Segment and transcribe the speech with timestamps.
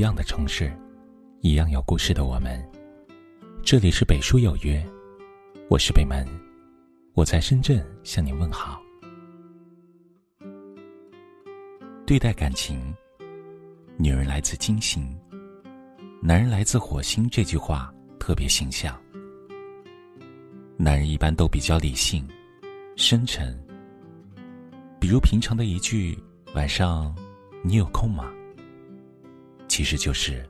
[0.00, 0.72] 一样的城市，
[1.42, 2.58] 一样有故事的我们。
[3.62, 4.82] 这里是北书有约，
[5.68, 6.26] 我是北门，
[7.12, 8.80] 我在深圳向你问好。
[12.06, 12.80] 对待感情，
[13.98, 15.14] 女人来自金星，
[16.22, 18.98] 男人来自火星，这句话特别形象。
[20.78, 22.26] 男人一般都比较理性、
[22.96, 23.54] 深沉，
[24.98, 26.18] 比如平常的一句
[26.56, 27.14] “晚上
[27.62, 28.32] 你有空吗？”
[29.80, 30.46] 其实就是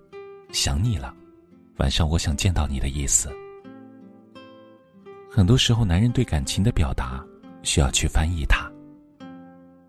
[0.50, 1.14] 想你了，
[1.76, 3.30] 晚上我想见到你的意思。
[5.30, 7.24] 很多时候，男人对感情的表达
[7.62, 8.68] 需要去翻译它。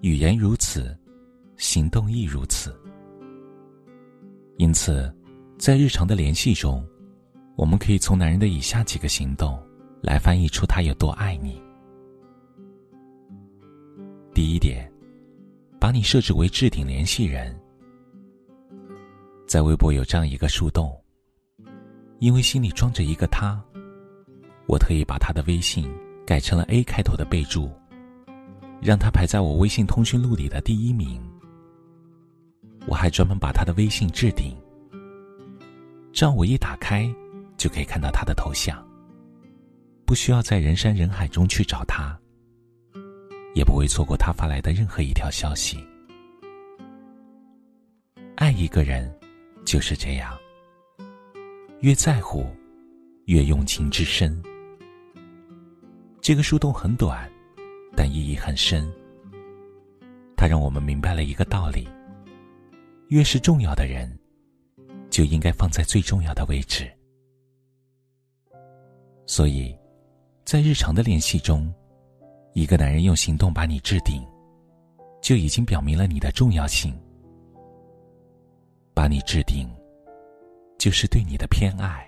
[0.02, 0.96] 语言如此，
[1.58, 2.80] 行动亦如此。
[4.58, 5.12] 因此，
[5.58, 6.88] 在日常的联系中，
[7.56, 9.60] 我们可以从男人的以下几个行动
[10.04, 11.60] 来翻译出他有多爱你。
[14.36, 14.88] 第一点，
[15.80, 17.60] 把你设置为置顶联系人。
[19.52, 20.98] 在微博有这样一个树洞，
[22.20, 23.62] 因为心里装着一个他，
[24.66, 25.94] 我特意把他的微信
[26.26, 27.70] 改成了 A 开头的备注，
[28.82, 31.22] 让他排在我微信通讯录里的第一名。
[32.88, 34.56] 我还专门把他的微信置顶，
[36.14, 37.14] 这样我一打开
[37.58, 38.82] 就可以看到他的头像，
[40.06, 42.18] 不需要在人山人海中去找他，
[43.54, 45.78] 也不会错过他发来的任何一条消息。
[48.38, 49.14] 爱一个人。
[49.72, 50.38] 就是这样，
[51.80, 52.46] 越在乎，
[53.28, 54.44] 越用情至深。
[56.20, 57.32] 这个树洞很短，
[57.96, 58.86] 但意义很深。
[60.36, 61.88] 它让我们明白了一个道理：
[63.08, 64.14] 越是重要的人，
[65.10, 66.92] 就应该放在最重要的位置。
[69.26, 69.74] 所以，
[70.44, 71.74] 在日常的联系中，
[72.52, 74.22] 一个男人用行动把你置顶，
[75.22, 76.94] 就已经表明了你的重要性。
[79.02, 79.68] 把你置顶，
[80.78, 82.08] 就是对你的偏爱。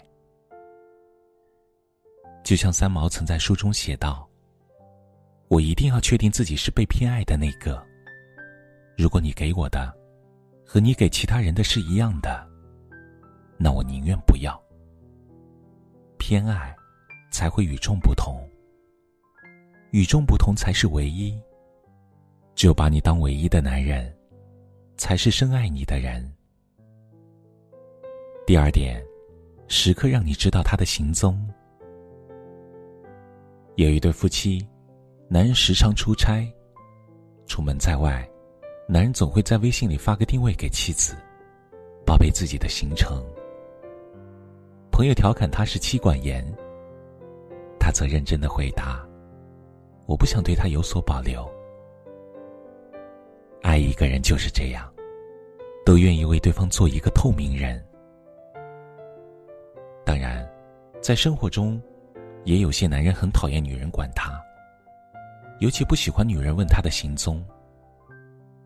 [2.44, 4.30] 就像三毛曾在书中写道
[5.50, 7.84] ：“我一定要确定自己是被偏爱的那个。
[8.96, 9.92] 如果你给我的，
[10.64, 12.48] 和你给其他人的是一样的，
[13.58, 14.56] 那我宁愿不要。
[16.20, 16.76] 偏爱，
[17.32, 18.40] 才会与众不同。
[19.90, 21.36] 与众不同才是唯一。
[22.54, 24.16] 只有把你当唯一的男人，
[24.96, 26.24] 才是深爱你的人。”
[28.46, 29.02] 第二点，
[29.70, 31.40] 时刻让你知道他的行踪。
[33.76, 34.68] 有一对夫妻，
[35.30, 36.46] 男人时常出差，
[37.48, 38.30] 出门在外，
[38.86, 41.16] 男人总会在微信里发个定位给妻子，
[42.06, 43.24] 报备自己的行程。
[44.92, 46.46] 朋友调侃他是妻管严，
[47.80, 49.08] 他则认真的回答
[50.06, 51.50] ：“我不想对他有所保留。”
[53.64, 54.94] 爱一个人就是这样，
[55.86, 57.82] 都愿意为对方做一个透明人。
[61.04, 61.82] 在生活中，
[62.46, 64.42] 也有些男人很讨厌女人管他，
[65.60, 67.44] 尤其不喜欢女人问他的行踪。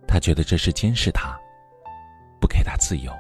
[0.08, 1.36] 他觉得这是监视他，
[2.40, 3.12] 不给他自由。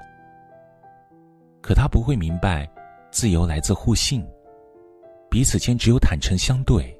[1.63, 2.69] 可他不会明白，
[3.09, 4.23] 自由来自互信，
[5.31, 6.95] 彼此间只有坦诚相对，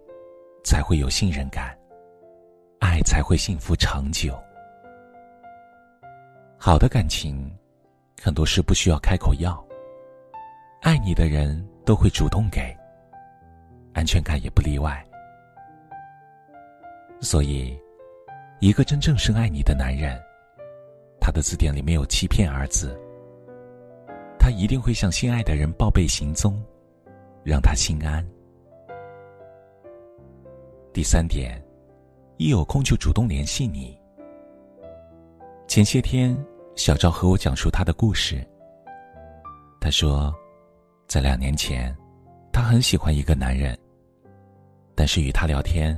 [0.64, 1.78] 才会有信任感，
[2.80, 4.36] 爱才会幸福长久。
[6.58, 7.48] 好的感情，
[8.20, 9.64] 很多事不需要开口要。
[10.82, 12.76] 爱你的人都会主动给，
[13.94, 15.02] 安全感也不例外。
[17.22, 17.80] 所以，
[18.60, 20.22] 一个真正深爱你的男人，
[21.18, 23.00] 他的字典里没有欺骗二字。
[24.38, 26.62] 他一定会向心爱的人报备行踪，
[27.42, 28.22] 让他心安。
[30.92, 31.58] 第三点，
[32.36, 33.98] 一有空就主动联系你。
[35.70, 36.38] 前些天，
[36.76, 38.46] 小赵和我讲述他的故事。
[39.80, 40.36] 他说。
[41.08, 41.96] 在两年前，
[42.52, 43.78] 她很喜欢一个男人。
[44.94, 45.98] 但是与他聊天，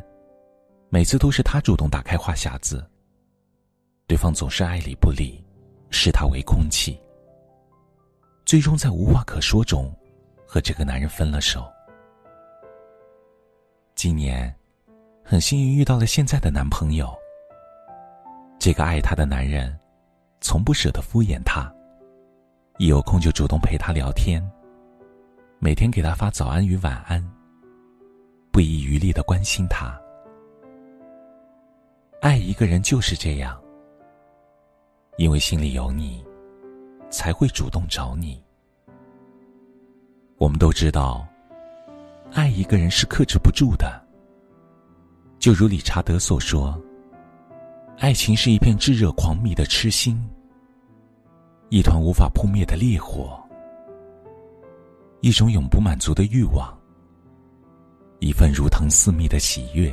[0.90, 2.86] 每次都是他主动打开话匣子。
[4.06, 5.44] 对方总是爱理不理，
[5.90, 7.00] 视他为空气。
[8.46, 9.90] 最终在无话可说中，
[10.46, 11.66] 和这个男人分了手。
[13.96, 14.53] 今年，
[15.23, 17.09] 很幸运遇到了现在的男朋友。
[18.59, 19.76] 这个爱她的男人，
[20.41, 21.73] 从不舍得敷衍她，
[22.78, 24.46] 一有空就主动陪她聊天。
[25.61, 27.22] 每天给他发早安与晚安，
[28.50, 29.94] 不遗余力的关心他。
[32.22, 33.61] 爱一个人就是这样，
[35.17, 36.23] 因为心里有你，
[37.09, 38.41] 才会主动找你。
[40.38, 41.28] 我们都知道，
[42.32, 44.02] 爱一个人是克制不住的。
[45.40, 46.82] 就如理查德所说
[48.00, 50.17] ：“爱情是一片炙热狂迷的痴心。”
[51.67, 53.38] 一团无法扑灭的烈火，
[55.21, 56.73] 一种永不满足的欲望，
[58.19, 59.91] 一份如藤似蜜的喜悦，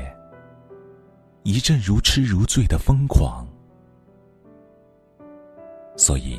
[1.43, 3.47] 一阵如痴如醉的疯狂。
[5.97, 6.39] 所以，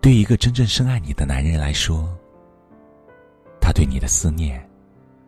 [0.00, 2.08] 对一个真正深爱你的男人来说，
[3.60, 4.66] 他对你的思念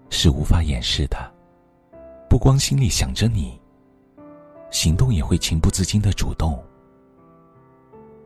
[0.08, 1.30] 是无法掩饰的，
[2.28, 3.60] 不光心里想着你，
[4.70, 6.62] 行动也会情不自禁的主动。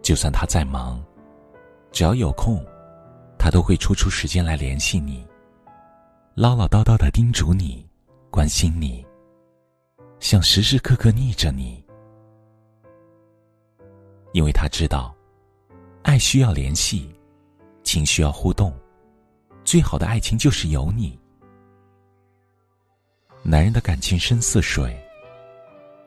[0.03, 1.03] 就算他再忙，
[1.91, 2.65] 只要有空，
[3.39, 5.27] 他都会抽出时间来联系你，
[6.35, 7.87] 唠唠叨叨的叮嘱你，
[8.31, 9.07] 关心你，
[10.21, 11.83] 想时时刻刻腻着你。
[14.33, 15.15] 因为他知道，
[16.03, 17.15] 爱需要联系，
[17.83, 18.77] 情需要互动，
[19.65, 21.19] 最好的爱情就是有你。
[23.43, 25.01] 男人的感情深似水，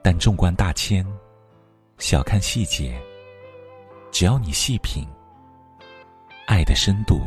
[0.04, 1.06] 但纵观大千，
[1.98, 3.01] 小看细节，
[4.12, 5.07] 只要你细品，
[6.62, 7.22] 爱的深度，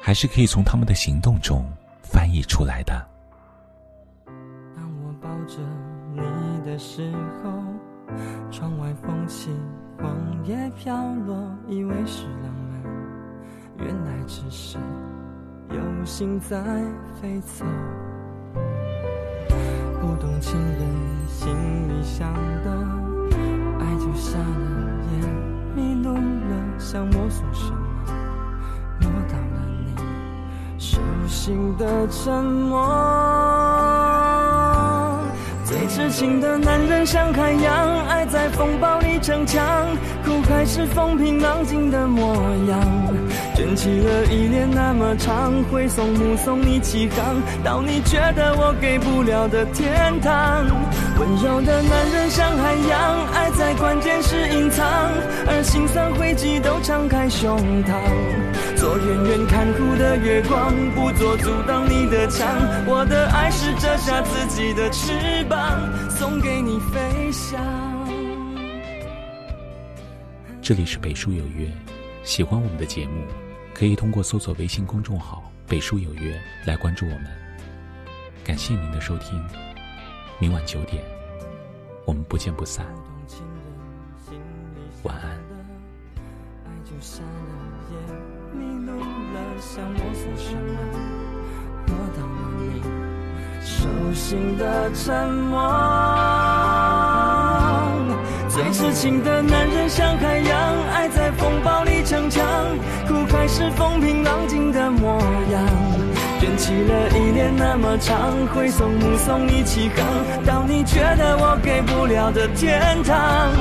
[0.00, 1.62] 还是可以从他们的行动中
[2.02, 3.06] 翻译出来的。
[4.74, 5.58] 当我抱着
[6.14, 6.22] 你
[6.64, 7.12] 的时
[7.44, 7.52] 候，
[8.50, 9.50] 窗外风起。
[9.98, 10.16] 黄
[10.46, 10.96] 叶飘
[11.26, 14.78] 落，以为是浪漫，原来只是
[15.68, 16.56] 有心在
[17.20, 17.66] 飞走。
[20.00, 20.80] 不懂情人
[21.28, 21.52] 心
[21.90, 22.32] 里想
[22.64, 22.70] 的，
[23.78, 25.28] 爱就瞎了眼，
[25.76, 27.89] 迷路了，想摸索什么，
[31.30, 32.84] 心的沉默。
[35.64, 39.86] 最痴情的男人像海洋，爱在风暴里逞强，
[40.24, 42.34] 苦海是风平浪静的模
[42.68, 42.80] 样。
[43.54, 50.66] 卷起了依恋那么长，会送目送你起航，到你觉得我给不了的天堂。
[51.20, 54.84] 温柔的男人像海洋，爱在关键是隐藏，
[55.46, 57.94] 而心酸汇集都敞开胸膛。
[58.76, 62.48] 做远远看护的月光，不做阻挡你的墙。
[62.84, 67.60] 我的爱是折下自己的翅膀，送给你飞翔。
[70.60, 71.70] 这里是北书有约，
[72.24, 73.22] 喜欢我们的节目，
[73.72, 76.36] 可以通过搜索微信公众号“北书有约”
[76.66, 77.26] 来关注我们。
[78.42, 79.40] 感谢您的收听，
[80.40, 81.00] 明晚九点，
[82.04, 82.84] 我们不见不散。
[85.02, 85.30] 晚安。
[88.52, 90.58] 迷路了，想摸索什么？
[91.86, 92.62] 摸到了你
[93.60, 95.56] 手心的沉默。
[98.48, 102.44] 最痴情的男人像海洋，爱在风暴里逞强，
[103.06, 105.18] 苦海是风平浪静的模
[105.52, 105.89] 样。
[106.40, 113.52] 卷起了依恋那么长，会送目送你起航，到你觉得我给不了的天堂。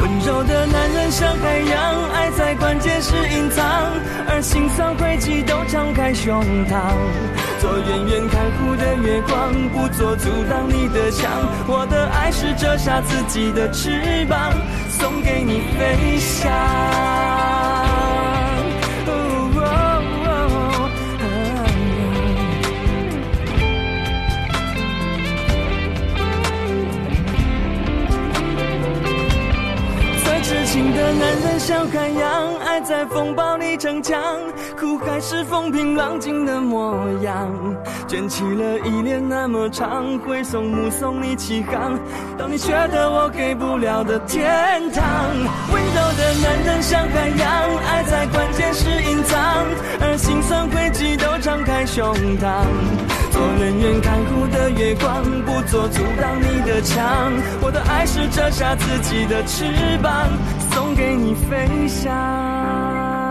[0.00, 3.90] 温柔的男人像海洋，爱在关键时隐藏，
[4.28, 6.78] 而心酸汇集都敞开胸膛。
[7.58, 11.28] 做远远看护的月光，不做阻挡你的墙。
[11.66, 14.52] 我的爱是折下自己的翅膀，
[14.88, 17.57] 送给你飞翔。
[30.94, 34.18] 的男人像海洋，爱在风暴里逞强，
[34.78, 37.48] 苦海是风平浪静的模样。
[38.06, 41.98] 卷起了依恋那么长，挥送目送你起航，
[42.36, 45.04] 到你觉得我给不了的天堂。
[45.72, 49.66] 温柔的男人像海洋，爱在关键时隐藏，
[50.00, 53.17] 而心酸汇集都敞开胸膛。
[53.40, 57.32] 我宁愿看哭的月光，不做阻挡你的墙。
[57.60, 59.64] 我的爱是折下自己的翅
[60.02, 60.28] 膀。
[60.72, 63.27] 送给你飞翔。